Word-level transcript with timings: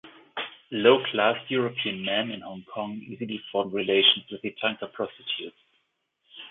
Low 0.71 1.03
class 1.11 1.35
European 1.51 2.03
men 2.03 2.31
in 2.31 2.41
Hong 2.41 2.63
Kong 2.63 3.05
easily 3.07 3.39
formed 3.51 3.71
relations 3.71 4.25
with 4.31 4.41
the 4.41 4.49
Tanka 4.59 4.87
prostitutes. 4.87 5.61